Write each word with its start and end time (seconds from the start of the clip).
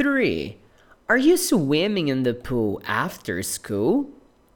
3. 0.00 0.56
Are 1.10 1.18
you 1.18 1.36
swimming 1.36 2.08
in 2.08 2.22
the 2.22 2.32
pool 2.32 2.80
after 2.86 3.42
school? 3.42 4.08